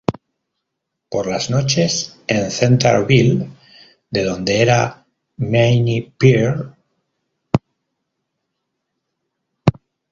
Por 1.09 1.27
las 1.27 1.51
noches 1.51 2.19
en 2.25 2.49
Centerville 2.49 3.51
de 4.09 4.23
donde 4.23 4.59
era 4.63 5.05
Minnie 5.37 6.11
Pearl. 6.17 6.75